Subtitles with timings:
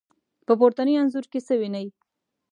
[0.45, 1.87] په پورتني انځور کې څه وينئ؟